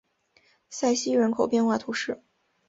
[0.67, 2.23] 塞西人口变化图示